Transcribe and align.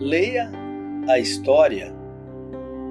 Leia 0.00 0.48
a 1.08 1.18
história. 1.18 1.92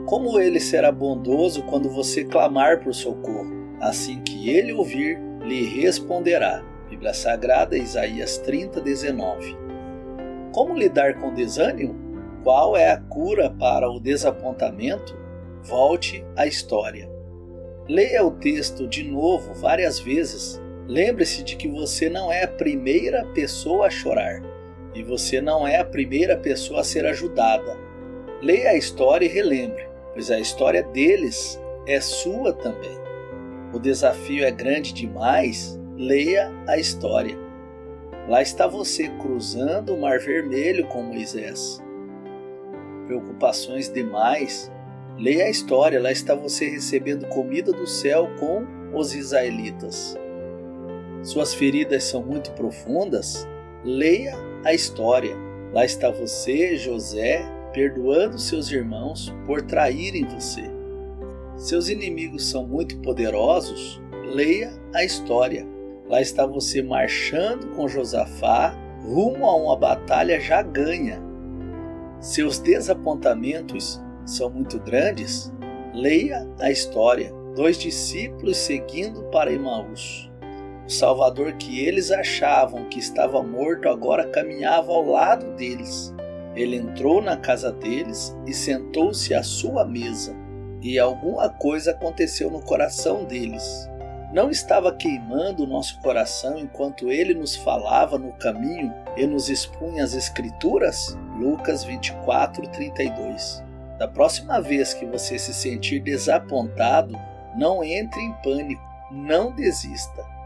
Como 0.06 0.38
ele 0.42 0.60
será 0.60 0.92
bondoso 0.92 1.64
quando 1.64 1.90
você 1.90 2.26
clamar 2.26 2.84
por 2.84 2.94
socorro. 2.94 3.48
Assim 3.80 4.22
que 4.24 4.50
ele 4.50 4.74
ouvir, 4.74 5.18
lhe 5.42 5.64
responderá. 5.64 6.62
Bíblia 6.90 7.14
Sagrada, 7.14 7.78
Isaías 7.78 8.40
30, 8.40 8.82
19. 8.82 9.58
Como 10.52 10.76
lidar 10.76 11.14
com 11.14 11.34
desânimo? 11.34 11.96
Qual 12.44 12.76
é 12.76 12.92
a 12.92 13.00
cura 13.00 13.50
para 13.52 13.90
o 13.90 14.02
desapontamento? 14.02 15.18
Volte 15.64 16.26
à 16.36 16.46
história. 16.46 17.10
Leia 17.88 18.26
o 18.26 18.32
texto 18.32 18.86
de 18.86 19.04
novo 19.04 19.54
várias 19.54 19.98
vezes. 19.98 20.62
Lembre-se 20.86 21.42
de 21.42 21.56
que 21.56 21.70
você 21.70 22.10
não 22.10 22.30
é 22.30 22.44
a 22.44 22.50
primeira 22.50 23.24
pessoa 23.28 23.88
a 23.88 23.90
chorar 23.90 24.57
e 24.98 25.04
você 25.04 25.40
não 25.40 25.68
é 25.68 25.78
a 25.78 25.86
primeira 25.86 26.36
pessoa 26.36 26.82
a 26.82 26.84
ser 26.84 27.06
ajudada. 27.06 27.78
Leia 28.42 28.72
a 28.72 28.76
história 28.76 29.28
e 29.28 29.30
relembre, 29.30 29.88
pois 30.12 30.32
a 30.32 30.40
história 30.40 30.82
deles 30.82 31.62
é 31.86 32.02
sua 32.02 32.52
também. 32.52 32.98
O 33.72 33.80
desafio 33.80 34.44
é 34.44 34.50
grande 34.50 34.92
demais? 34.92 35.80
Leia 35.96 36.52
a 36.68 36.80
história. 36.80 37.38
Lá 38.28 38.42
está 38.42 38.66
você 38.66 39.08
cruzando 39.22 39.94
o 39.94 40.02
Mar 40.02 40.20
Vermelho 40.20 40.88
com 40.88 41.04
Moisés. 41.04 41.80
Preocupações 43.06 43.94
demais? 43.94 44.72
Leia 45.16 45.46
a 45.46 45.50
história, 45.50 46.02
lá 46.02 46.12
está 46.12 46.34
você 46.34 46.68
recebendo 46.70 47.28
comida 47.28 47.72
do 47.72 47.86
céu 47.86 48.28
com 48.40 48.66
os 48.98 49.14
israelitas. 49.14 50.18
Suas 51.22 51.54
feridas 51.54 52.04
são 52.04 52.24
muito 52.24 52.52
profundas? 52.54 53.48
Leia 53.84 54.36
a 54.66 54.74
história. 54.74 55.36
Lá 55.74 55.86
está 55.86 56.10
você, 56.10 56.76
José, 56.76 57.42
perdoando 57.74 58.40
seus 58.40 58.72
irmãos 58.72 59.34
por 59.46 59.62
traírem 59.62 60.26
você. 60.26 60.64
Seus 61.56 61.90
inimigos 61.90 62.50
são 62.50 62.66
muito 62.66 62.98
poderosos? 63.00 64.02
Leia 64.34 64.72
a 64.94 65.04
história. 65.04 65.66
Lá 66.10 66.22
está 66.22 66.46
você 66.46 66.82
marchando 66.82 67.68
com 67.76 67.88
Josafá 67.88 68.76
rumo 69.04 69.46
a 69.46 69.56
uma 69.56 69.78
batalha 69.78 70.40
já 70.40 70.62
ganha. 70.62 71.22
Seus 72.20 72.60
desapontamentos 72.60 74.02
são 74.26 74.50
muito 74.50 74.80
grandes, 74.80 75.54
leia 75.94 76.48
a 76.60 76.72
história. 76.72 77.32
Dois 77.56 77.78
discípulos 77.78 78.58
seguindo 78.58 79.24
para 79.26 79.52
Emaús. 79.52 80.30
O 80.88 80.90
Salvador 80.90 81.52
que 81.58 81.86
eles 81.86 82.12
achavam 82.12 82.86
que 82.86 82.98
estava 82.98 83.44
morto 83.44 83.90
agora 83.90 84.26
caminhava 84.30 84.90
ao 84.90 85.04
lado 85.06 85.54
deles. 85.58 86.16
Ele 86.56 86.78
entrou 86.78 87.22
na 87.22 87.36
casa 87.36 87.74
deles 87.74 88.34
e 88.46 88.54
sentou-se 88.54 89.34
à 89.34 89.44
sua 89.44 89.84
mesa. 89.84 90.34
E 90.82 90.98
alguma 90.98 91.50
coisa 91.50 91.92
aconteceu 91.92 92.50
no 92.50 92.62
coração 92.62 93.26
deles. 93.26 93.86
Não 94.32 94.50
estava 94.50 94.94
queimando 94.94 95.66
o 95.66 95.68
nosso 95.68 96.00
coração 96.00 96.58
enquanto 96.58 97.12
ele 97.12 97.34
nos 97.34 97.54
falava 97.58 98.18
no 98.18 98.32
caminho 98.38 98.94
e 99.18 99.28
nos 99.28 99.50
expunha 99.50 100.06
as 100.06 100.14
Escrituras? 100.14 101.18
Lucas 101.38 101.84
24, 101.84 102.66
32. 102.70 103.62
Da 104.00 104.08
próxima 104.08 104.62
vez 104.62 104.94
que 104.94 105.06
você 105.06 105.38
se 105.38 105.54
sentir 105.54 106.00
desapontado, 106.00 107.14
não 107.58 107.84
entre 107.84 108.22
em 108.22 108.32
pânico, 108.42 108.82
não 109.12 109.54
desista. 109.54 110.37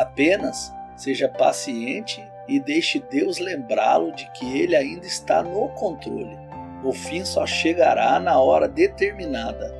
Apenas 0.00 0.72
seja 0.96 1.28
paciente 1.28 2.26
e 2.48 2.58
deixe 2.58 2.98
Deus 3.10 3.38
lembrá-lo 3.38 4.12
de 4.12 4.28
que 4.32 4.58
ele 4.58 4.74
ainda 4.74 5.06
está 5.06 5.42
no 5.42 5.68
controle. 5.70 6.36
O 6.82 6.92
fim 6.92 7.24
só 7.24 7.46
chegará 7.46 8.18
na 8.18 8.40
hora 8.40 8.66
determinada. 8.66 9.72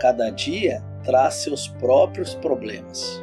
Cada 0.00 0.30
dia 0.30 0.82
traz 1.04 1.34
seus 1.34 1.68
próprios 1.68 2.34
problemas. 2.34 3.22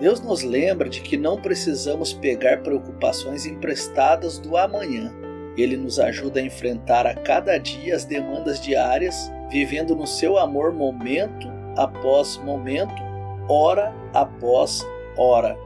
Deus 0.00 0.20
nos 0.20 0.42
lembra 0.42 0.88
de 0.88 1.00
que 1.00 1.16
não 1.16 1.40
precisamos 1.40 2.12
pegar 2.12 2.62
preocupações 2.62 3.44
emprestadas 3.44 4.38
do 4.38 4.56
amanhã 4.56 5.12
ele 5.56 5.76
nos 5.76 5.98
ajuda 5.98 6.40
a 6.40 6.42
enfrentar 6.42 7.06
a 7.06 7.14
cada 7.14 7.58
dia 7.58 7.94
as 7.94 8.04
demandas 8.04 8.60
diárias, 8.60 9.30
vivendo 9.50 9.94
no 9.96 10.06
seu 10.06 10.38
amor 10.38 10.72
momento 10.72 11.48
após 11.76 12.36
momento, 12.38 13.02
hora 13.48 13.92
após 14.14 14.84
hora. 15.16 15.56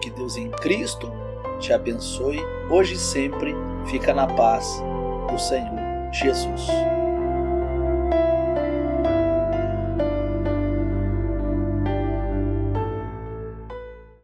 Que 0.00 0.10
Deus 0.10 0.36
em 0.36 0.50
Cristo 0.50 1.10
te 1.58 1.72
abençoe 1.72 2.40
hoje 2.70 2.94
e 2.94 2.98
sempre. 2.98 3.54
Fica 3.86 4.12
na 4.12 4.26
paz 4.26 4.82
do 5.30 5.38
Senhor 5.38 5.78
Jesus. 6.12 6.68